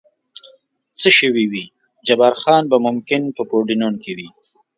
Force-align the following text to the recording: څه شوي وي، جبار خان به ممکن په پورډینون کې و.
څه 0.99 1.09
شوي 1.17 1.45
وي، 1.51 1.65
جبار 2.07 2.33
خان 2.41 2.63
به 2.71 2.77
ممکن 2.87 3.21
په 3.35 3.41
پورډینون 3.49 3.93
کې 4.03 4.11
و. 4.17 4.19